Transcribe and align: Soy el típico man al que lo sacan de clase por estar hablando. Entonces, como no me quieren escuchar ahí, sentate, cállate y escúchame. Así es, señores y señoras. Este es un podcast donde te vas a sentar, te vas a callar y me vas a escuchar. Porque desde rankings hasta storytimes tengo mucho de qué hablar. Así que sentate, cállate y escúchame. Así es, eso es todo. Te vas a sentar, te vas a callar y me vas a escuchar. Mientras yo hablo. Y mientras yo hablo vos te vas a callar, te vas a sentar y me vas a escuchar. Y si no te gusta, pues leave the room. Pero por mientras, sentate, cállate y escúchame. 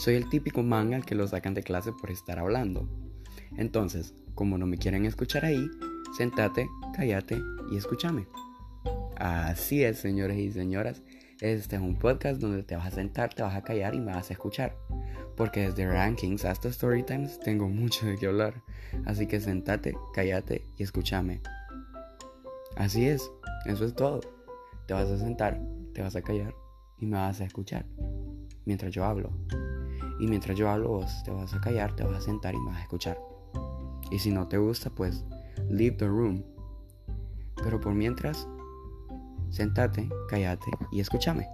Soy 0.00 0.14
el 0.14 0.30
típico 0.30 0.62
man 0.62 0.94
al 0.94 1.04
que 1.04 1.14
lo 1.14 1.28
sacan 1.28 1.52
de 1.52 1.62
clase 1.62 1.92
por 1.92 2.10
estar 2.10 2.38
hablando. 2.38 2.88
Entonces, 3.58 4.14
como 4.34 4.56
no 4.56 4.64
me 4.64 4.78
quieren 4.78 5.04
escuchar 5.04 5.44
ahí, 5.44 5.68
sentate, 6.16 6.66
cállate 6.96 7.38
y 7.70 7.76
escúchame. 7.76 8.26
Así 9.16 9.84
es, 9.84 9.98
señores 9.98 10.38
y 10.38 10.52
señoras. 10.52 11.02
Este 11.42 11.76
es 11.76 11.82
un 11.82 11.98
podcast 11.98 12.40
donde 12.40 12.62
te 12.62 12.76
vas 12.76 12.86
a 12.86 12.90
sentar, 12.92 13.34
te 13.34 13.42
vas 13.42 13.54
a 13.54 13.60
callar 13.60 13.94
y 13.94 14.00
me 14.00 14.12
vas 14.12 14.30
a 14.30 14.32
escuchar. 14.32 14.74
Porque 15.36 15.68
desde 15.68 15.86
rankings 15.86 16.46
hasta 16.46 16.72
storytimes 16.72 17.38
tengo 17.38 17.68
mucho 17.68 18.06
de 18.06 18.16
qué 18.16 18.26
hablar. 18.26 18.54
Así 19.04 19.26
que 19.26 19.38
sentate, 19.38 19.94
cállate 20.14 20.64
y 20.78 20.82
escúchame. 20.82 21.42
Así 22.74 23.06
es, 23.06 23.30
eso 23.66 23.84
es 23.84 23.94
todo. 23.94 24.22
Te 24.86 24.94
vas 24.94 25.10
a 25.10 25.18
sentar, 25.18 25.60
te 25.92 26.00
vas 26.00 26.16
a 26.16 26.22
callar 26.22 26.54
y 26.96 27.04
me 27.04 27.18
vas 27.18 27.42
a 27.42 27.44
escuchar. 27.44 27.84
Mientras 28.64 28.92
yo 28.92 29.04
hablo. 29.04 29.30
Y 30.20 30.26
mientras 30.28 30.56
yo 30.56 30.68
hablo 30.68 30.88
vos 30.88 31.22
te 31.24 31.30
vas 31.30 31.54
a 31.54 31.60
callar, 31.60 31.96
te 31.96 32.04
vas 32.04 32.18
a 32.18 32.20
sentar 32.20 32.54
y 32.54 32.58
me 32.58 32.70
vas 32.70 32.78
a 32.78 32.82
escuchar. 32.82 33.18
Y 34.10 34.18
si 34.18 34.30
no 34.30 34.46
te 34.48 34.58
gusta, 34.58 34.90
pues 34.90 35.24
leave 35.68 35.96
the 35.96 36.06
room. 36.06 36.44
Pero 37.62 37.80
por 37.80 37.94
mientras, 37.94 38.46
sentate, 39.48 40.08
cállate 40.28 40.70
y 40.92 41.00
escúchame. 41.00 41.48